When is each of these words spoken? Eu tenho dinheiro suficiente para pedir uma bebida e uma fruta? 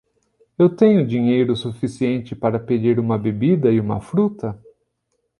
Eu 0.57 0.67
tenho 0.67 1.05
dinheiro 1.05 1.55
suficiente 1.55 2.35
para 2.35 2.59
pedir 2.59 2.99
uma 2.99 3.19
bebida 3.19 3.71
e 3.71 3.79
uma 3.79 4.01
fruta? 4.01 4.59